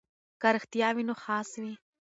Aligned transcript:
که 0.41 0.47
رښتیا 0.55 0.89
وي 0.95 1.03
نو 1.07 1.13
خاص 1.23 1.49
وي. 1.61 1.73